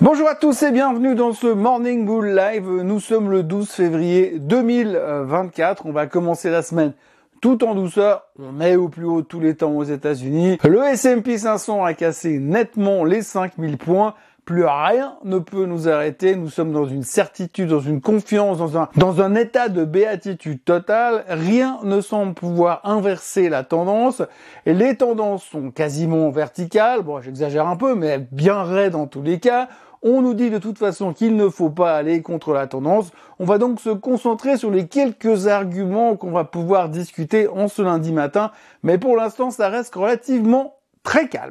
Bonjour 0.00 0.28
à 0.28 0.34
tous 0.34 0.64
et 0.64 0.72
bienvenue 0.72 1.14
dans 1.14 1.32
ce 1.32 1.46
Morning 1.46 2.04
Bull 2.04 2.34
Live. 2.34 2.68
Nous 2.68 2.98
sommes 2.98 3.30
le 3.30 3.44
12 3.44 3.70
février 3.70 4.34
2024. 4.40 5.86
On 5.86 5.92
va 5.92 6.06
commencer 6.06 6.50
la 6.50 6.62
semaine 6.62 6.92
tout 7.40 7.64
en 7.64 7.76
douceur. 7.76 8.24
On 8.38 8.60
est 8.60 8.74
au 8.74 8.88
plus 8.88 9.04
haut 9.04 9.22
tous 9.22 9.38
les 9.38 9.54
temps 9.54 9.70
aux 9.70 9.84
États-Unis. 9.84 10.58
Le 10.64 10.82
S&P 10.82 11.38
500 11.38 11.84
a 11.84 11.94
cassé 11.94 12.40
nettement 12.40 13.04
les 13.04 13.22
5000 13.22 13.78
points 13.78 14.14
plus 14.46 14.64
rien 14.64 15.16
ne 15.24 15.40
peut 15.40 15.66
nous 15.66 15.88
arrêter. 15.88 16.36
Nous 16.36 16.48
sommes 16.48 16.72
dans 16.72 16.86
une 16.86 17.02
certitude, 17.02 17.68
dans 17.68 17.80
une 17.80 18.00
confiance, 18.00 18.58
dans 18.96 19.20
un, 19.20 19.34
état 19.34 19.68
de 19.68 19.84
béatitude 19.84 20.64
totale. 20.64 21.24
Rien 21.28 21.80
ne 21.82 22.00
semble 22.00 22.32
pouvoir 22.32 22.80
inverser 22.84 23.48
la 23.48 23.64
tendance. 23.64 24.22
Et 24.64 24.72
les 24.72 24.96
tendances 24.96 25.44
sont 25.44 25.72
quasiment 25.72 26.30
verticales. 26.30 27.02
Bon, 27.02 27.20
j'exagère 27.20 27.66
un 27.66 27.76
peu, 27.76 27.96
mais 27.96 28.24
bien 28.30 28.62
raides 28.62 28.92
dans 28.92 29.08
tous 29.08 29.20
les 29.20 29.40
cas. 29.40 29.68
On 30.02 30.22
nous 30.22 30.34
dit 30.34 30.50
de 30.50 30.58
toute 30.58 30.78
façon 30.78 31.12
qu'il 31.12 31.34
ne 31.34 31.48
faut 31.48 31.70
pas 31.70 31.96
aller 31.96 32.22
contre 32.22 32.52
la 32.52 32.68
tendance. 32.68 33.10
On 33.40 33.44
va 33.44 33.58
donc 33.58 33.80
se 33.80 33.90
concentrer 33.90 34.56
sur 34.56 34.70
les 34.70 34.86
quelques 34.86 35.48
arguments 35.48 36.16
qu'on 36.16 36.30
va 36.30 36.44
pouvoir 36.44 36.88
discuter 36.88 37.48
en 37.48 37.66
ce 37.66 37.82
lundi 37.82 38.12
matin. 38.12 38.52
Mais 38.84 38.96
pour 38.96 39.16
l'instant, 39.16 39.50
ça 39.50 39.68
reste 39.68 39.96
relativement 39.96 40.76
très 41.02 41.28
calme. 41.28 41.50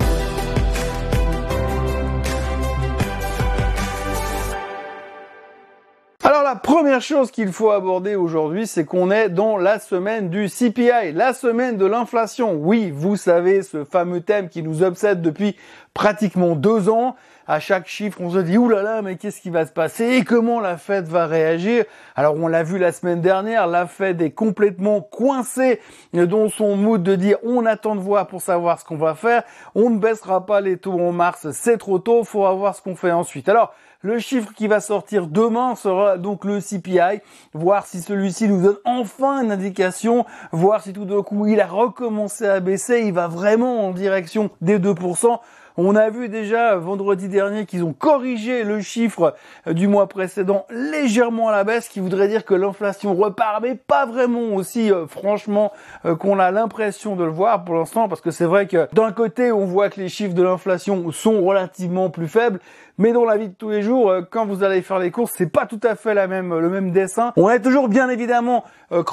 La 6.55 6.61
première 6.61 7.01
chose 7.01 7.31
qu'il 7.31 7.51
faut 7.51 7.71
aborder 7.71 8.15
aujourd'hui, 8.15 8.65
c'est 8.65 8.85
qu'on 8.85 9.11
est 9.11 9.27
dans 9.27 9.57
la 9.57 9.77
semaine 9.77 10.29
du 10.29 10.47
CPI, 10.47 11.11
la 11.13 11.33
semaine 11.33 11.75
de 11.75 11.85
l'inflation. 11.85 12.53
Oui, 12.53 12.93
vous 12.95 13.17
savez, 13.17 13.61
ce 13.61 13.83
fameux 13.83 14.21
thème 14.21 14.47
qui 14.47 14.63
nous 14.63 14.81
obsède 14.81 15.21
depuis 15.21 15.57
pratiquement 15.93 16.55
deux 16.55 16.87
ans. 16.87 17.17
À 17.47 17.59
chaque 17.59 17.87
chiffre, 17.87 18.21
on 18.21 18.31
se 18.31 18.39
dit, 18.39 18.57
oulala, 18.57 18.81
là 18.81 18.95
là, 18.95 19.01
mais 19.03 19.17
qu'est-ce 19.17 19.39
qui 19.39 19.51
va 19.51 19.67
se 19.67 19.71
passer 19.71 20.15
et 20.15 20.23
comment 20.23 20.59
la 20.59 20.77
Fed 20.77 21.05
va 21.05 21.27
réagir? 21.27 21.85
Alors, 22.15 22.33
on 22.37 22.47
l'a 22.47 22.63
vu 22.63 22.79
la 22.79 22.91
semaine 22.91 23.21
dernière, 23.21 23.67
la 23.67 23.85
Fed 23.85 24.19
est 24.23 24.31
complètement 24.31 24.99
coincée 24.99 25.79
dans 26.11 26.49
son 26.49 26.75
mood 26.75 27.03
de 27.03 27.13
dire, 27.13 27.37
on 27.43 27.67
attend 27.67 27.95
de 27.95 28.01
voir 28.01 28.25
pour 28.25 28.41
savoir 28.41 28.79
ce 28.79 28.85
qu'on 28.85 28.97
va 28.97 29.13
faire, 29.13 29.43
on 29.75 29.91
ne 29.91 29.99
baissera 29.99 30.47
pas 30.47 30.59
les 30.59 30.77
taux 30.77 30.99
en 30.99 31.11
mars, 31.11 31.51
c'est 31.51 31.77
trop 31.77 31.99
tôt, 31.99 32.23
faudra 32.23 32.53
voir 32.53 32.75
ce 32.75 32.81
qu'on 32.81 32.95
fait 32.95 33.11
ensuite. 33.11 33.47
Alors, 33.47 33.75
le 34.01 34.17
chiffre 34.17 34.51
qui 34.53 34.67
va 34.67 34.79
sortir 34.79 35.27
demain 35.27 35.75
sera 35.75 36.17
donc 36.17 36.45
le 36.45 36.59
CPI, 36.59 37.21
voir 37.53 37.85
si 37.85 38.01
celui-ci 38.01 38.47
nous 38.47 38.61
donne 38.61 38.77
enfin 38.85 39.43
une 39.43 39.51
indication, 39.51 40.25
voir 40.51 40.81
si 40.81 40.93
tout 40.93 41.05
d'un 41.05 41.21
coup 41.21 41.45
il 41.45 41.61
a 41.61 41.67
recommencé 41.67 42.47
à 42.47 42.59
baisser, 42.59 43.01
il 43.05 43.13
va 43.13 43.27
vraiment 43.27 43.85
en 43.85 43.91
direction 43.91 44.49
des 44.61 44.79
2%. 44.79 45.39
On 45.77 45.95
a 45.97 46.09
vu 46.09 46.29
déjà 46.29 46.77
vendredi 46.77 47.27
dernier 47.27 47.65
qu'ils 47.65 47.83
ont 47.83 47.91
corrigé 47.91 48.63
le 48.63 48.79
chiffre 48.79 49.35
du 49.67 49.89
mois 49.89 50.07
précédent 50.07 50.65
légèrement 50.69 51.49
à 51.49 51.51
la 51.51 51.65
baisse, 51.65 51.89
qui 51.89 51.99
voudrait 51.99 52.29
dire 52.29 52.45
que 52.45 52.53
l'inflation 52.53 53.13
repart, 53.13 53.61
mais 53.61 53.75
pas 53.75 54.05
vraiment 54.05 54.55
aussi 54.55 54.89
euh, 54.89 55.05
franchement 55.05 55.73
euh, 56.05 56.15
qu'on 56.15 56.39
a 56.39 56.49
l'impression 56.51 57.17
de 57.17 57.25
le 57.25 57.29
voir 57.29 57.65
pour 57.65 57.75
l'instant, 57.75 58.07
parce 58.07 58.21
que 58.21 58.31
c'est 58.31 58.45
vrai 58.45 58.67
que 58.67 58.87
d'un 58.93 59.11
côté 59.11 59.51
on 59.51 59.65
voit 59.65 59.89
que 59.89 59.99
les 59.99 60.07
chiffres 60.07 60.33
de 60.33 60.43
l'inflation 60.43 61.11
sont 61.11 61.43
relativement 61.43 62.09
plus 62.09 62.29
faibles, 62.29 62.61
mais 62.97 63.11
dans 63.11 63.25
la 63.25 63.37
vie 63.37 63.49
de 63.49 63.53
tous 63.53 63.69
les 63.69 63.81
jours, 63.81 64.09
euh, 64.09 64.21
quand 64.29 64.45
vous 64.45 64.63
allez 64.63 64.81
faire 64.81 64.99
les 64.99 65.11
courses, 65.11 65.33
c'est 65.35 65.51
pas 65.51 65.65
tout 65.65 65.79
à 65.83 65.95
fait 65.95 66.13
le 66.13 66.27
même 66.69 66.91
dessin. 66.91 67.33
On 67.35 67.49
est 67.49 67.61
toujours 67.61 67.89
bien 67.89 68.09
évidemment 68.09 68.63
euh, 68.91 69.03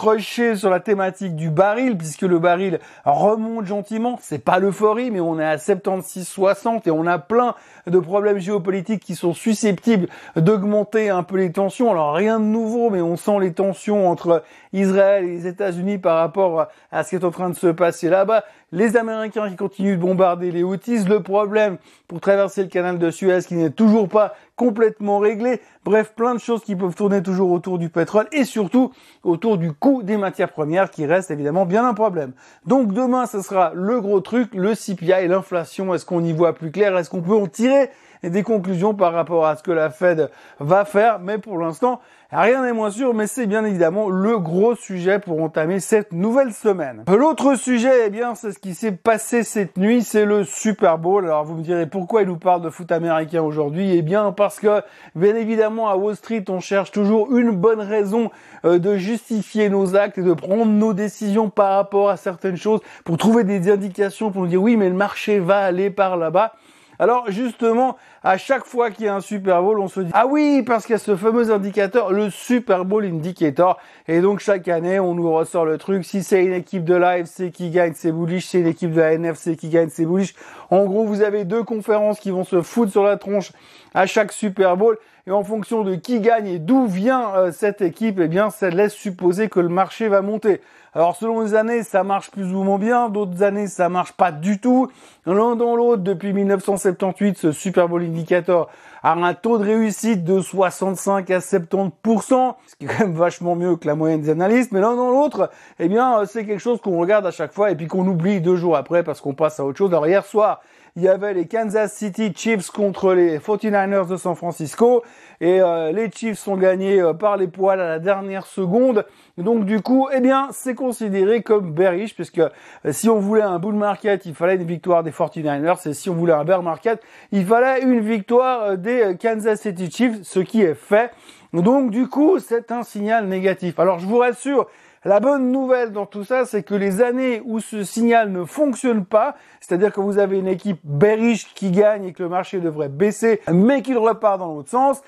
sur 0.54 0.70
la 0.70 0.80
thématique 0.80 1.34
du 1.34 1.50
baril, 1.50 1.96
puisque 1.96 2.22
le 2.22 2.38
baril 2.38 2.78
remonte 3.04 3.66
gentiment. 3.66 4.18
C'est 4.20 4.44
pas 4.44 4.58
l'euphorie, 4.58 5.10
mais 5.10 5.20
on 5.20 5.38
est 5.38 5.44
à 5.44 5.56
76,60 5.56 6.82
et 6.86 6.90
on 6.90 7.06
a 7.06 7.18
plein 7.18 7.54
de 7.86 7.98
problèmes 7.98 8.38
géopolitiques 8.38 9.02
qui 9.02 9.14
sont 9.14 9.34
susceptibles 9.34 10.08
d'augmenter 10.36 11.10
un 11.10 11.22
peu 11.22 11.36
les 11.36 11.52
tensions. 11.52 11.90
Alors 11.90 12.14
rien 12.14 12.38
de 12.38 12.44
nouveau, 12.44 12.90
mais 12.90 13.00
on 13.00 13.16
sent 13.16 13.38
les 13.40 13.52
tensions 13.52 14.08
entre 14.08 14.44
Israël 14.72 15.24
et 15.24 15.28
les 15.28 15.46
États-Unis 15.46 15.98
par 15.98 16.18
rapport 16.18 16.68
à 16.90 17.02
ce 17.02 17.10
qui 17.10 17.16
est 17.16 17.24
en 17.24 17.30
train 17.30 17.50
de 17.50 17.56
se 17.56 17.68
passer 17.68 18.08
là-bas 18.08 18.44
les 18.72 18.96
Américains 18.96 19.48
qui 19.50 19.56
continuent 19.56 19.96
de 19.96 20.00
bombarder 20.00 20.50
les 20.50 20.62
Houthis, 20.62 21.04
le 21.04 21.22
problème 21.22 21.76
pour 22.08 22.20
traverser 22.20 22.62
le 22.62 22.68
canal 22.68 22.98
de 22.98 23.10
Suez 23.10 23.40
qui 23.46 23.54
n'est 23.54 23.70
toujours 23.70 24.08
pas 24.08 24.34
complètement 24.56 25.18
réglé, 25.18 25.60
bref, 25.84 26.12
plein 26.16 26.34
de 26.34 26.40
choses 26.40 26.62
qui 26.62 26.74
peuvent 26.74 26.94
tourner 26.94 27.22
toujours 27.22 27.50
autour 27.50 27.78
du 27.78 27.90
pétrole 27.90 28.26
et 28.32 28.44
surtout 28.44 28.92
autour 29.22 29.58
du 29.58 29.72
coût 29.72 30.02
des 30.02 30.16
matières 30.16 30.52
premières 30.52 30.90
qui 30.90 31.04
reste 31.04 31.30
évidemment 31.30 31.66
bien 31.66 31.86
un 31.86 31.94
problème. 31.94 32.32
Donc 32.66 32.92
demain, 32.92 33.26
ce 33.26 33.42
sera 33.42 33.72
le 33.74 34.00
gros 34.00 34.20
truc, 34.20 34.54
le 34.54 34.74
CPI, 34.74 35.28
l'inflation, 35.28 35.94
est-ce 35.94 36.06
qu'on 36.06 36.24
y 36.24 36.32
voit 36.32 36.54
plus 36.54 36.70
clair, 36.70 36.96
est-ce 36.96 37.10
qu'on 37.10 37.22
peut 37.22 37.36
en 37.36 37.46
tirer 37.46 37.90
des 38.30 38.42
conclusions 38.42 38.94
par 38.94 39.12
rapport 39.12 39.46
à 39.46 39.56
ce 39.56 39.62
que 39.62 39.72
la 39.72 39.90
Fed 39.90 40.30
va 40.60 40.84
faire, 40.84 41.18
mais 41.18 41.38
pour 41.38 41.58
l'instant, 41.58 42.00
Rien 42.34 42.62
n'est 42.62 42.72
moins 42.72 42.90
sûr, 42.90 43.12
mais 43.12 43.26
c'est 43.26 43.44
bien 43.46 43.62
évidemment 43.62 44.08
le 44.08 44.38
gros 44.38 44.74
sujet 44.74 45.18
pour 45.18 45.42
entamer 45.42 45.80
cette 45.80 46.14
nouvelle 46.14 46.54
semaine. 46.54 47.04
L'autre 47.06 47.56
sujet, 47.56 48.06
eh 48.06 48.10
bien, 48.10 48.34
c'est 48.34 48.52
ce 48.52 48.58
qui 48.58 48.72
s'est 48.72 48.92
passé 48.92 49.42
cette 49.42 49.76
nuit, 49.76 50.02
c'est 50.02 50.24
le 50.24 50.42
Super 50.42 50.96
Bowl. 50.96 51.26
Alors 51.26 51.44
vous 51.44 51.56
me 51.56 51.62
direz 51.62 51.84
pourquoi 51.84 52.22
il 52.22 52.28
nous 52.28 52.38
parle 52.38 52.62
de 52.62 52.70
foot 52.70 52.90
américain 52.90 53.42
aujourd'hui? 53.42 53.94
Eh 53.94 54.00
bien 54.00 54.32
parce 54.32 54.60
que, 54.60 54.80
bien 55.14 55.36
évidemment, 55.36 55.90
à 55.90 55.96
Wall 55.96 56.16
Street, 56.16 56.44
on 56.48 56.58
cherche 56.58 56.90
toujours 56.90 57.36
une 57.36 57.50
bonne 57.50 57.80
raison 57.80 58.30
euh, 58.64 58.78
de 58.78 58.96
justifier 58.96 59.68
nos 59.68 59.94
actes 59.94 60.16
et 60.16 60.22
de 60.22 60.32
prendre 60.32 60.64
nos 60.64 60.94
décisions 60.94 61.50
par 61.50 61.76
rapport 61.76 62.08
à 62.08 62.16
certaines 62.16 62.56
choses 62.56 62.80
pour 63.04 63.18
trouver 63.18 63.44
des 63.44 63.70
indications 63.70 64.32
pour 64.32 64.46
dire 64.46 64.62
oui, 64.62 64.78
mais 64.78 64.88
le 64.88 64.96
marché 64.96 65.38
va 65.38 65.58
aller 65.58 65.90
par 65.90 66.16
là-bas. 66.16 66.54
Alors 66.98 67.30
justement, 67.30 67.96
à 68.24 68.36
chaque 68.38 68.64
fois 68.64 68.90
qu'il 68.90 69.06
y 69.06 69.08
a 69.08 69.14
un 69.14 69.20
Super 69.20 69.62
Bowl, 69.62 69.80
on 69.80 69.88
se 69.88 70.00
dit 70.00 70.10
ah 70.14 70.26
oui 70.26 70.62
parce 70.62 70.86
qu'il 70.86 70.92
y 70.92 70.96
a 70.96 70.98
ce 70.98 71.16
fameux 71.16 71.50
indicateur, 71.50 72.12
le 72.12 72.30
Super 72.30 72.84
Bowl 72.84 73.04
Indicator, 73.04 73.78
et 74.06 74.20
donc 74.20 74.38
chaque 74.40 74.68
année 74.68 75.00
on 75.00 75.14
nous 75.14 75.32
ressort 75.32 75.64
le 75.64 75.78
truc. 75.78 76.04
Si 76.04 76.22
c'est 76.22 76.44
une 76.44 76.52
équipe 76.52 76.84
de 76.84 76.94
l'AFC 76.94 77.50
qui 77.52 77.70
gagne, 77.70 77.94
c'est 77.96 78.12
bullish. 78.12 78.44
Si 78.44 78.50
c'est 78.50 78.60
une 78.60 78.66
équipe 78.66 78.92
de 78.92 79.00
la 79.00 79.12
NFC 79.14 79.56
qui 79.56 79.68
gagne, 79.68 79.88
c'est 79.90 80.06
bullish. 80.06 80.34
En 80.70 80.84
gros, 80.84 81.04
vous 81.04 81.22
avez 81.22 81.44
deux 81.44 81.64
conférences 81.64 82.20
qui 82.20 82.30
vont 82.30 82.44
se 82.44 82.62
foutre 82.62 82.92
sur 82.92 83.02
la 83.02 83.16
tronche 83.16 83.52
à 83.94 84.06
chaque 84.06 84.32
Super 84.32 84.76
Bowl 84.76 84.98
et 85.26 85.30
en 85.30 85.44
fonction 85.44 85.82
de 85.82 85.94
qui 85.94 86.20
gagne 86.20 86.46
et 86.46 86.58
d'où 86.58 86.86
vient 86.86 87.34
euh, 87.36 87.52
cette 87.52 87.80
équipe, 87.80 88.18
eh 88.20 88.28
bien, 88.28 88.50
ça 88.50 88.70
laisse 88.70 88.92
supposer 88.92 89.48
que 89.48 89.60
le 89.60 89.68
marché 89.68 90.08
va 90.08 90.20
monter. 90.20 90.60
Alors, 90.94 91.16
selon 91.16 91.40
les 91.40 91.54
années, 91.54 91.84
ça 91.84 92.02
marche 92.04 92.30
plus 92.30 92.52
ou 92.52 92.64
moins 92.64 92.78
bien, 92.78 93.08
d'autres 93.08 93.42
années, 93.42 93.66
ça 93.66 93.88
marche 93.88 94.12
pas 94.12 94.30
du 94.30 94.58
tout. 94.58 94.90
L'un 95.24 95.56
dans 95.56 95.74
l'autre, 95.76 96.02
depuis 96.02 96.32
1978, 96.32 97.38
ce 97.38 97.52
Super 97.52 97.88
Bowl 97.88 98.02
Indicator 98.12 98.68
a 99.02 99.14
un 99.14 99.34
taux 99.34 99.58
de 99.58 99.64
réussite 99.64 100.24
de 100.24 100.40
65 100.40 101.30
à 101.30 101.38
70%, 101.38 102.54
ce 102.66 102.76
qui 102.76 102.84
est 102.84 102.88
quand 102.88 103.00
même 103.00 103.14
vachement 103.14 103.56
mieux 103.56 103.76
que 103.76 103.86
la 103.86 103.94
moyenne 103.94 104.20
des 104.20 104.30
analystes, 104.30 104.72
mais 104.72 104.80
l'un 104.80 104.94
dans 104.94 105.10
l'autre, 105.10 105.50
eh 105.78 105.88
bien, 105.88 106.20
euh, 106.20 106.24
c'est 106.24 106.44
quelque 106.44 106.60
chose 106.60 106.80
qu'on 106.80 106.98
regarde 106.98 107.26
à 107.26 107.30
chaque 107.30 107.52
fois 107.52 107.70
et 107.70 107.74
puis 107.74 107.86
qu'on 107.86 108.06
oublie 108.06 108.40
deux 108.40 108.56
jours 108.56 108.76
après 108.76 109.02
parce 109.02 109.20
qu'on 109.20 109.34
passe 109.34 109.58
à 109.58 109.64
autre 109.64 109.78
chose. 109.78 109.90
Alors, 109.90 110.06
hier 110.06 110.24
soir, 110.24 110.60
il 110.94 111.02
y 111.02 111.08
avait 111.08 111.32
les 111.32 111.46
Kansas 111.46 111.90
City 111.94 112.34
Chiefs 112.36 112.70
contre 112.70 113.14
les 113.14 113.38
49ers 113.38 114.06
de 114.06 114.16
San 114.18 114.34
Francisco 114.34 115.02
et 115.40 115.62
euh, 115.62 115.90
les 115.90 116.10
Chiefs 116.10 116.38
sont 116.38 116.56
gagnés 116.56 117.00
euh, 117.00 117.14
par 117.14 117.38
les 117.38 117.48
poils 117.48 117.80
à 117.80 117.88
la 117.88 117.98
dernière 117.98 118.44
seconde. 118.44 119.06
Donc 119.38 119.64
du 119.64 119.80
coup, 119.80 120.08
eh 120.14 120.20
bien, 120.20 120.48
c'est 120.52 120.74
considéré 120.74 121.42
comme 121.42 121.72
bearish 121.72 122.14
puisque 122.14 122.40
euh, 122.40 122.50
si 122.90 123.08
on 123.08 123.18
voulait 123.18 123.40
un 123.40 123.58
bull 123.58 123.74
market, 123.74 124.26
il 124.26 124.34
fallait 124.34 124.56
une 124.56 124.66
victoire 124.66 125.02
des 125.02 125.12
49ers 125.12 125.88
et 125.88 125.94
si 125.94 126.10
on 126.10 126.14
voulait 126.14 126.34
un 126.34 126.44
bear 126.44 126.62
market, 126.62 127.02
il 127.32 127.46
fallait 127.46 127.80
une 127.82 128.00
victoire 128.00 128.76
des 128.76 129.16
Kansas 129.18 129.62
City 129.62 129.90
Chiefs, 129.90 130.22
ce 130.24 130.40
qui 130.40 130.60
est 130.60 130.74
fait. 130.74 131.10
Donc 131.54 131.90
du 131.90 132.06
coup, 132.06 132.38
c'est 132.38 132.70
un 132.70 132.82
signal 132.82 133.28
négatif. 133.28 133.78
Alors 133.78 133.98
je 133.98 134.06
vous 134.06 134.18
rassure, 134.18 134.68
la 135.04 135.18
bonne 135.18 135.50
nouvelle 135.50 135.90
dans 135.90 136.06
tout 136.06 136.22
ça, 136.22 136.44
c'est 136.44 136.62
que 136.62 136.74
les 136.74 137.02
années 137.02 137.42
où 137.44 137.58
ce 137.58 137.82
signal 137.82 138.30
ne 138.30 138.44
fonctionne 138.44 139.04
pas, 139.04 139.34
c'est-à-dire 139.60 139.92
que 139.92 140.00
vous 140.00 140.18
avez 140.18 140.38
une 140.38 140.46
équipe 140.46 140.78
bearish 140.84 141.52
qui 141.54 141.72
gagne 141.72 142.04
et 142.04 142.12
que 142.12 142.22
le 142.22 142.28
marché 142.28 142.60
devrait 142.60 142.88
baisser, 142.88 143.40
mais 143.52 143.82
qu'il 143.82 143.98
repart 143.98 144.38
dans 144.38 144.54
l'autre 144.54 144.70
sens, 144.70 145.02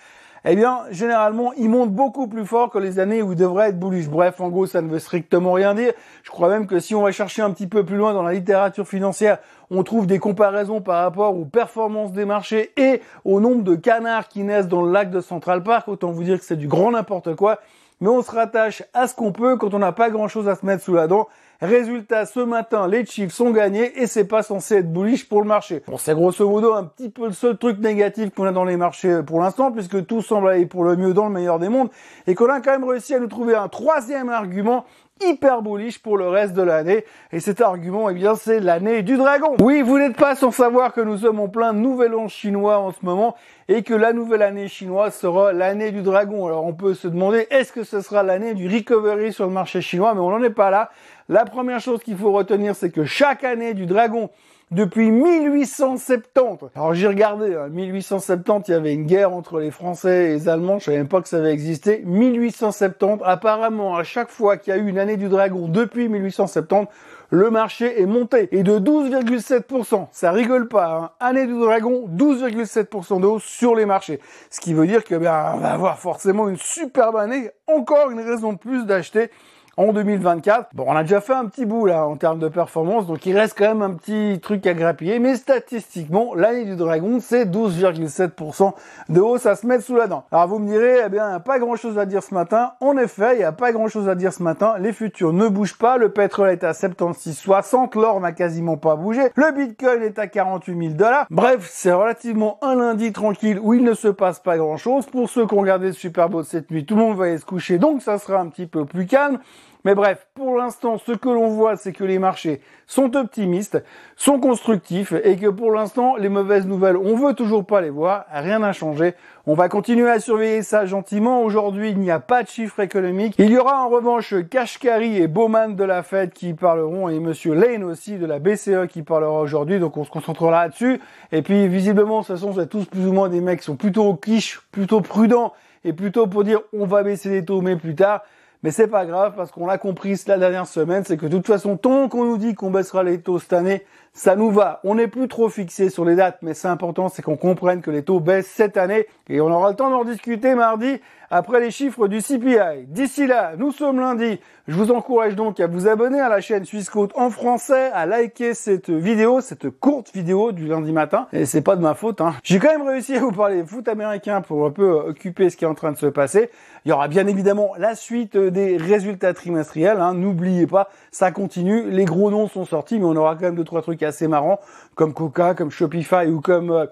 eh 0.46 0.56
bien, 0.56 0.80
généralement, 0.90 1.52
il 1.54 1.70
monte 1.70 1.90
beaucoup 1.90 2.26
plus 2.26 2.44
fort 2.44 2.70
que 2.70 2.78
les 2.78 2.98
années 2.98 3.22
où 3.22 3.32
il 3.32 3.38
devrait 3.38 3.68
être 3.68 3.78
bullish. 3.78 4.08
Bref, 4.08 4.40
en 4.40 4.50
gros, 4.50 4.66
ça 4.66 4.82
ne 4.82 4.88
veut 4.88 4.98
strictement 4.98 5.52
rien 5.52 5.74
dire. 5.74 5.92
Je 6.22 6.30
crois 6.30 6.50
même 6.50 6.66
que 6.66 6.80
si 6.80 6.94
on 6.94 7.02
va 7.02 7.12
chercher 7.12 7.40
un 7.40 7.50
petit 7.50 7.66
peu 7.66 7.82
plus 7.82 7.96
loin 7.96 8.12
dans 8.12 8.22
la 8.22 8.34
littérature 8.34 8.86
financière, 8.86 9.38
on 9.70 9.82
trouve 9.84 10.06
des 10.06 10.18
comparaisons 10.18 10.82
par 10.82 11.02
rapport 11.02 11.34
aux 11.38 11.46
performances 11.46 12.12
des 12.12 12.26
marchés 12.26 12.72
et 12.76 13.00
au 13.24 13.40
nombre 13.40 13.62
de 13.62 13.74
canards 13.74 14.28
qui 14.28 14.42
naissent 14.42 14.68
dans 14.68 14.82
le 14.82 14.92
lac 14.92 15.10
de 15.10 15.20
Central 15.20 15.62
Park. 15.62 15.88
Autant 15.88 16.10
vous 16.10 16.24
dire 16.24 16.38
que 16.38 16.44
c'est 16.44 16.56
du 16.56 16.68
grand 16.68 16.90
n'importe 16.90 17.34
quoi 17.36 17.60
mais 18.04 18.10
on 18.10 18.20
se 18.20 18.30
rattache 18.30 18.82
à 18.92 19.08
ce 19.08 19.14
qu'on 19.14 19.32
peut 19.32 19.56
quand 19.56 19.72
on 19.72 19.78
n'a 19.78 19.92
pas 19.92 20.10
grand 20.10 20.28
chose 20.28 20.46
à 20.46 20.56
se 20.56 20.66
mettre 20.66 20.84
sous 20.84 20.92
la 20.92 21.06
dent. 21.06 21.26
Résultat, 21.62 22.26
ce 22.26 22.40
matin, 22.40 22.86
les 22.86 23.06
Chiefs 23.06 23.32
sont 23.32 23.50
gagnés 23.50 23.98
et 23.98 24.06
c'est 24.06 24.26
pas 24.26 24.42
censé 24.42 24.74
être 24.76 24.92
bullish 24.92 25.26
pour 25.26 25.40
le 25.40 25.48
marché. 25.48 25.82
Bon, 25.86 25.96
c'est 25.96 26.12
grosso 26.12 26.46
modo 26.46 26.74
un 26.74 26.84
petit 26.84 27.08
peu 27.08 27.28
le 27.28 27.32
seul 27.32 27.56
truc 27.56 27.78
négatif 27.78 28.28
qu'on 28.34 28.44
a 28.44 28.52
dans 28.52 28.64
les 28.64 28.76
marchés 28.76 29.22
pour 29.26 29.40
l'instant, 29.40 29.72
puisque 29.72 30.04
tout 30.04 30.20
semble 30.20 30.50
aller 30.50 30.66
pour 30.66 30.84
le 30.84 30.96
mieux 30.96 31.14
dans 31.14 31.24
le 31.24 31.32
meilleur 31.32 31.58
des 31.58 31.70
mondes, 31.70 31.88
et 32.26 32.34
qu'on 32.34 32.50
a 32.50 32.60
quand 32.60 32.72
même 32.72 32.84
réussi 32.84 33.14
à 33.14 33.20
nous 33.20 33.26
trouver 33.26 33.54
un 33.54 33.68
troisième 33.68 34.28
argument 34.28 34.84
hyper 35.22 35.62
bullish 35.62 36.00
pour 36.00 36.16
le 36.16 36.28
reste 36.28 36.54
de 36.54 36.62
l'année. 36.62 37.04
Et 37.32 37.40
cet 37.40 37.60
argument, 37.60 38.10
eh 38.10 38.14
bien, 38.14 38.34
c'est 38.34 38.60
l'année 38.60 39.02
du 39.02 39.16
dragon. 39.16 39.56
Oui, 39.60 39.82
vous 39.82 39.98
n'êtes 39.98 40.16
pas 40.16 40.34
sans 40.34 40.50
savoir 40.50 40.92
que 40.92 41.00
nous 41.00 41.18
sommes 41.18 41.40
en 41.40 41.48
plein 41.48 41.72
nouvel 41.72 42.14
an 42.14 42.28
chinois 42.28 42.78
en 42.78 42.92
ce 42.92 42.98
moment 43.02 43.36
et 43.68 43.82
que 43.82 43.94
la 43.94 44.12
nouvelle 44.12 44.42
année 44.42 44.68
chinoise 44.68 45.14
sera 45.14 45.52
l'année 45.52 45.90
du 45.90 46.02
dragon. 46.02 46.46
Alors 46.46 46.64
on 46.64 46.74
peut 46.74 46.94
se 46.94 47.08
demander 47.08 47.46
est-ce 47.50 47.72
que 47.72 47.84
ce 47.84 48.00
sera 48.00 48.22
l'année 48.22 48.54
du 48.54 48.68
recovery 48.68 49.32
sur 49.32 49.46
le 49.46 49.52
marché 49.52 49.80
chinois, 49.80 50.14
mais 50.14 50.20
on 50.20 50.30
n'en 50.30 50.42
est 50.42 50.50
pas 50.50 50.70
là. 50.70 50.90
La 51.28 51.44
première 51.44 51.80
chose 51.80 52.02
qu'il 52.02 52.16
faut 52.16 52.32
retenir, 52.32 52.76
c'est 52.76 52.90
que 52.90 53.04
chaque 53.04 53.44
année 53.44 53.74
du 53.74 53.86
dragon 53.86 54.30
depuis 54.74 55.10
1870. 55.10 56.70
Alors 56.74 56.94
j'ai 56.94 57.06
regardé, 57.06 57.54
hein, 57.54 57.68
1870, 57.68 58.68
il 58.68 58.70
y 58.72 58.74
avait 58.74 58.92
une 58.92 59.06
guerre 59.06 59.32
entre 59.32 59.60
les 59.60 59.70
Français 59.70 60.24
et 60.24 60.28
les 60.34 60.48
Allemands, 60.48 60.78
je 60.78 60.86
savais 60.86 60.98
même 60.98 61.08
pas 61.08 61.22
que 61.22 61.28
ça 61.28 61.38
avait 61.38 61.52
existé. 61.52 62.02
1870, 62.04 63.22
apparemment, 63.24 63.96
à 63.96 64.02
chaque 64.02 64.30
fois 64.30 64.56
qu'il 64.56 64.74
y 64.74 64.76
a 64.76 64.80
eu 64.80 64.88
une 64.88 64.98
année 64.98 65.16
du 65.16 65.28
dragon 65.28 65.68
depuis 65.68 66.08
1870, 66.08 66.88
le 67.30 67.50
marché 67.50 68.00
est 68.00 68.06
monté 68.06 68.48
et 68.52 68.62
de 68.62 68.78
12,7%. 68.78 70.08
Ça 70.12 70.30
rigole 70.32 70.68
pas. 70.68 70.86
Hein. 70.86 71.10
Année 71.20 71.46
du 71.46 71.58
dragon, 71.58 72.08
12,7% 72.08 73.20
de 73.20 73.26
hausse 73.26 73.44
sur 73.44 73.74
les 73.74 73.86
marchés. 73.86 74.20
Ce 74.50 74.60
qui 74.60 74.74
veut 74.74 74.86
dire 74.86 75.04
que 75.04 75.14
ben, 75.14 75.52
on 75.54 75.58
va 75.58 75.72
avoir 75.72 75.98
forcément 75.98 76.48
une 76.48 76.58
superbe 76.58 77.16
année. 77.16 77.50
Encore 77.66 78.10
une 78.10 78.20
raison 78.20 78.52
de 78.52 78.58
plus 78.58 78.86
d'acheter 78.86 79.30
en 79.76 79.92
2024. 79.92 80.70
Bon, 80.74 80.84
on 80.86 80.96
a 80.96 81.02
déjà 81.02 81.20
fait 81.20 81.32
un 81.32 81.46
petit 81.46 81.66
bout 81.66 81.86
là 81.86 82.06
en 82.06 82.16
termes 82.16 82.38
de 82.38 82.48
performance, 82.48 83.06
donc 83.06 83.24
il 83.26 83.36
reste 83.36 83.56
quand 83.56 83.68
même 83.68 83.82
un 83.82 83.94
petit 83.94 84.40
truc 84.40 84.66
à 84.66 84.74
grappiller, 84.74 85.18
mais 85.18 85.36
statistiquement, 85.36 86.34
l'année 86.34 86.64
du 86.64 86.76
dragon, 86.76 87.18
c'est 87.20 87.44
12,7% 87.44 88.72
de 89.08 89.20
hausse 89.20 89.46
à 89.46 89.56
se 89.56 89.66
mettre 89.66 89.84
sous 89.84 89.96
la 89.96 90.06
dent. 90.06 90.24
Alors 90.30 90.48
vous 90.48 90.58
me 90.58 90.68
direz, 90.68 90.98
eh 91.06 91.08
bien, 91.08 91.40
pas 91.40 91.58
grand 91.58 91.76
chose 91.76 91.98
à 91.98 92.06
dire 92.06 92.22
ce 92.22 92.34
matin. 92.34 92.72
En 92.80 92.96
effet, 92.96 93.34
il 93.34 93.38
n'y 93.38 93.44
a 93.44 93.52
pas 93.52 93.72
grand 93.72 93.88
chose 93.88 94.08
à 94.08 94.14
dire 94.14 94.32
ce 94.32 94.42
matin. 94.42 94.74
Les 94.78 94.92
futurs 94.92 95.32
ne 95.32 95.48
bougent 95.48 95.78
pas, 95.78 95.96
le 95.96 96.10
pétrole 96.10 96.50
est 96.50 96.64
à 96.64 96.72
76,60, 96.72 97.98
l'or 97.98 98.20
n'a 98.20 98.32
quasiment 98.32 98.76
pas 98.76 98.96
bougé, 98.96 99.22
le 99.34 99.52
bitcoin 99.52 100.02
est 100.02 100.18
à 100.18 100.26
48 100.26 100.78
000 100.78 100.94
dollars. 100.94 101.26
Bref, 101.30 101.68
c'est 101.70 101.92
relativement 101.92 102.58
un 102.62 102.74
lundi 102.74 103.12
tranquille 103.12 103.58
où 103.62 103.74
il 103.74 103.84
ne 103.84 103.94
se 103.94 104.08
passe 104.08 104.40
pas 104.40 104.56
grand 104.56 104.76
chose. 104.76 105.06
Pour 105.06 105.28
ceux 105.28 105.46
qui 105.46 105.54
ont 105.54 105.60
regardé 105.60 105.88
le 105.88 105.92
Super 105.92 106.28
cette 106.44 106.70
nuit, 106.70 106.84
tout 106.84 106.96
le 106.96 107.02
monde 107.02 107.16
va 107.16 107.26
aller 107.26 107.38
se 107.38 107.44
coucher, 107.44 107.78
donc 107.78 108.02
ça 108.02 108.18
sera 108.18 108.40
un 108.40 108.48
petit 108.48 108.66
peu 108.66 108.84
plus 108.84 109.06
calme. 109.06 109.38
Mais 109.84 109.94
bref, 109.94 110.26
pour 110.34 110.56
l'instant, 110.56 110.96
ce 110.96 111.12
que 111.12 111.28
l'on 111.28 111.48
voit, 111.48 111.76
c'est 111.76 111.92
que 111.92 112.04
les 112.04 112.18
marchés 112.18 112.62
sont 112.86 113.14
optimistes, 113.16 113.82
sont 114.16 114.40
constructifs 114.40 115.12
et 115.12 115.36
que 115.36 115.48
pour 115.48 115.72
l'instant, 115.72 116.16
les 116.16 116.30
mauvaises 116.30 116.66
nouvelles, 116.66 116.96
on 116.96 117.16
veut 117.16 117.34
toujours 117.34 117.66
pas 117.66 117.82
les 117.82 117.90
voir, 117.90 118.24
rien 118.32 118.60
n'a 118.60 118.72
changé. 118.72 119.14
On 119.46 119.52
va 119.52 119.68
continuer 119.68 120.08
à 120.08 120.20
surveiller 120.20 120.62
ça 120.62 120.86
gentiment. 120.86 121.42
Aujourd'hui, 121.42 121.90
il 121.90 121.98
n'y 121.98 122.10
a 122.10 122.18
pas 122.18 122.42
de 122.42 122.48
chiffres 122.48 122.80
économiques. 122.80 123.34
Il 123.38 123.50
y 123.50 123.58
aura 123.58 123.84
en 123.84 123.90
revanche 123.90 124.34
Kashkari 124.48 125.18
et 125.18 125.28
Bowman 125.28 125.76
de 125.76 125.84
la 125.84 126.02
Fed 126.02 126.32
qui 126.32 126.54
parleront 126.54 127.10
et 127.10 127.20
Monsieur 127.20 127.52
Lane 127.52 127.84
aussi 127.84 128.16
de 128.16 128.24
la 128.24 128.38
BCE 128.38 128.86
qui 128.88 129.02
parlera 129.02 129.40
aujourd'hui. 129.40 129.80
Donc 129.80 129.98
on 129.98 130.04
se 130.04 130.10
concentrera 130.10 130.62
là-dessus. 130.62 130.98
Et 131.30 131.42
puis 131.42 131.68
visiblement, 131.68 132.22
de 132.22 132.26
toute 132.26 132.36
façon, 132.36 132.54
c'est 132.54 132.68
tous 132.68 132.86
plus 132.86 133.06
ou 133.06 133.12
moins 133.12 133.28
des 133.28 133.42
mecs 133.42 133.58
qui 133.58 133.66
sont 133.66 133.76
plutôt 133.76 134.14
quiches, 134.14 134.62
plutôt 134.72 135.02
prudents 135.02 135.52
et 135.84 135.92
plutôt 135.92 136.26
pour 136.26 136.42
dire 136.42 136.60
on 136.72 136.86
va 136.86 137.02
baisser 137.02 137.28
les 137.28 137.44
taux 137.44 137.60
mais 137.60 137.76
plus 137.76 137.94
tard. 137.94 138.22
Mais 138.64 138.70
c'est 138.70 138.86
pas 138.86 139.04
grave 139.04 139.34
parce 139.36 139.50
qu'on 139.50 139.66
l'a 139.66 139.76
compris 139.76 140.18
la 140.26 140.38
dernière 140.38 140.66
semaine, 140.66 141.04
c'est 141.04 141.18
que 141.18 141.26
de 141.26 141.36
toute 141.36 141.46
façon, 141.46 141.76
tant 141.76 142.08
qu'on 142.08 142.24
nous 142.24 142.38
dit 142.38 142.54
qu'on 142.54 142.70
baissera 142.70 143.02
les 143.02 143.20
taux 143.20 143.38
cette 143.38 143.52
année, 143.52 143.84
ça 144.14 144.36
nous 144.36 144.50
va. 144.50 144.80
On 144.84 144.94
n'est 144.94 145.08
plus 145.08 145.26
trop 145.26 145.48
fixé 145.48 145.90
sur 145.90 146.04
les 146.04 146.14
dates, 146.14 146.38
mais 146.40 146.54
c'est 146.54 146.68
important, 146.68 147.08
c'est 147.08 147.20
qu'on 147.20 147.36
comprenne 147.36 147.82
que 147.82 147.90
les 147.90 148.04
taux 148.04 148.20
baissent 148.20 148.46
cette 148.46 148.76
année 148.76 149.06
et 149.28 149.40
on 149.40 149.50
aura 149.50 149.70
le 149.70 149.76
temps 149.76 149.90
d'en 149.90 150.04
discuter 150.04 150.54
mardi 150.54 151.00
après 151.30 151.58
les 151.58 151.72
chiffres 151.72 152.06
du 152.06 152.22
CPI. 152.22 152.86
D'ici 152.86 153.26
là, 153.26 153.54
nous 153.58 153.72
sommes 153.72 153.98
lundi. 153.98 154.38
Je 154.68 154.76
vous 154.76 154.92
encourage 154.92 155.34
donc 155.34 155.58
à 155.58 155.66
vous 155.66 155.88
abonner 155.88 156.20
à 156.20 156.28
la 156.28 156.40
chaîne 156.40 156.64
Suisse 156.64 156.90
en 157.16 157.30
français, 157.30 157.90
à 157.92 158.06
liker 158.06 158.54
cette 158.54 158.88
vidéo, 158.88 159.40
cette 159.40 159.68
courte 159.68 160.12
vidéo 160.14 160.52
du 160.52 160.68
lundi 160.68 160.92
matin. 160.92 161.26
Et 161.32 161.44
c'est 161.44 161.60
pas 161.60 161.74
de 161.74 161.82
ma 161.82 161.94
faute. 161.94 162.20
Hein. 162.20 162.34
J'ai 162.44 162.60
quand 162.60 162.70
même 162.70 162.86
réussi 162.86 163.16
à 163.16 163.20
vous 163.20 163.32
parler 163.32 163.64
foot 163.64 163.88
américain 163.88 164.42
pour 164.42 164.64
un 164.64 164.70
peu 164.70 164.90
occuper 164.92 165.50
ce 165.50 165.56
qui 165.56 165.64
est 165.64 165.68
en 165.68 165.74
train 165.74 165.90
de 165.90 165.98
se 165.98 166.06
passer. 166.06 166.50
Il 166.84 166.90
y 166.90 166.92
aura 166.92 167.08
bien 167.08 167.26
évidemment 167.26 167.72
la 167.78 167.96
suite 167.96 168.36
des 168.36 168.76
résultats 168.76 169.34
trimestriels. 169.34 169.98
Hein. 170.00 170.14
N'oubliez 170.14 170.68
pas, 170.68 170.88
ça 171.10 171.32
continue. 171.32 171.90
Les 171.90 172.04
gros 172.04 172.30
noms 172.30 172.46
sont 172.46 172.64
sortis, 172.64 172.98
mais 172.98 173.06
on 173.06 173.16
aura 173.16 173.34
quand 173.34 173.42
même 173.42 173.56
deux 173.56 173.64
trois 173.64 173.82
trucs 173.82 174.03
assez 174.04 174.28
marrants, 174.28 174.60
comme 174.94 175.12
Coca, 175.12 175.54
comme 175.54 175.70
Shopify 175.70 176.26
ou 176.26 176.40
comme 176.40 176.70
euh, 176.70 176.86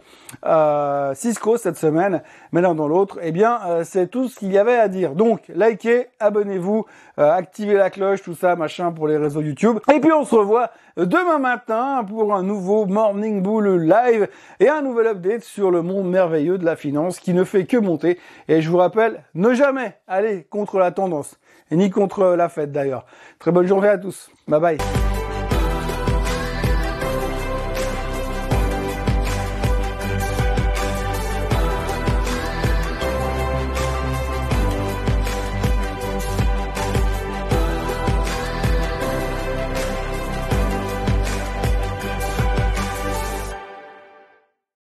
euh, 0.44 1.14
Cisco 1.14 1.56
cette 1.56 1.76
semaine. 1.76 2.22
Mais 2.52 2.60
l'un 2.60 2.74
dans 2.74 2.88
l'autre, 2.88 3.18
eh 3.22 3.32
bien, 3.32 3.60
euh, 3.66 3.84
c'est 3.84 4.08
tout 4.08 4.28
ce 4.28 4.38
qu'il 4.38 4.52
y 4.52 4.58
avait 4.58 4.76
à 4.76 4.88
dire. 4.88 5.14
Donc, 5.14 5.42
likez, 5.54 6.08
abonnez-vous, 6.20 6.86
activez 7.16 7.74
la 7.74 7.90
cloche, 7.90 8.22
tout 8.22 8.34
ça, 8.34 8.56
machin, 8.56 8.90
pour 8.90 9.06
les 9.06 9.16
réseaux 9.16 9.42
YouTube. 9.42 9.78
Et 9.92 10.00
puis, 10.00 10.12
on 10.12 10.24
se 10.24 10.34
revoit 10.34 10.70
demain 10.96 11.38
matin 11.38 12.04
pour 12.08 12.34
un 12.34 12.42
nouveau 12.42 12.86
Morning 12.86 13.42
Bull 13.42 13.82
live 13.82 14.28
et 14.60 14.68
un 14.68 14.82
nouvel 14.82 15.08
update 15.08 15.42
sur 15.42 15.70
le 15.70 15.82
monde 15.82 16.10
merveilleux 16.10 16.58
de 16.58 16.64
la 16.64 16.76
finance 16.76 17.18
qui 17.18 17.34
ne 17.34 17.44
fait 17.44 17.64
que 17.64 17.76
monter. 17.76 18.18
Et 18.48 18.60
je 18.62 18.70
vous 18.70 18.78
rappelle, 18.78 19.24
ne 19.34 19.54
jamais 19.54 19.96
aller 20.06 20.44
contre 20.50 20.78
la 20.78 20.90
tendance, 20.90 21.38
et 21.70 21.76
ni 21.76 21.90
contre 21.90 22.34
la 22.36 22.48
fête 22.48 22.72
d'ailleurs. 22.72 23.06
Très 23.38 23.52
bonne 23.52 23.66
journée 23.66 23.88
à 23.88 23.98
tous. 23.98 24.30
Bye 24.48 24.60
bye. 24.60 25.11